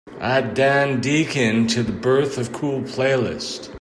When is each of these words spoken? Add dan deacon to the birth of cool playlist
Add 0.19 0.55
dan 0.55 0.99
deacon 0.99 1.67
to 1.67 1.83
the 1.83 1.91
birth 1.91 2.39
of 2.39 2.51
cool 2.51 2.81
playlist 2.81 3.69